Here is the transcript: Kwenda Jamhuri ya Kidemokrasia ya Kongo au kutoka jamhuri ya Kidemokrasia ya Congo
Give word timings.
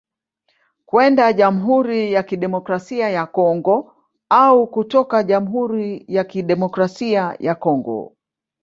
Kwenda 0.85 1.33
Jamhuri 1.33 2.13
ya 2.13 2.23
Kidemokrasia 2.23 3.09
ya 3.09 3.25
Kongo 3.25 3.95
au 4.29 4.67
kutoka 4.67 5.23
jamhuri 5.23 6.05
ya 6.07 6.23
Kidemokrasia 6.23 7.35
ya 7.39 7.55
Congo 7.55 8.15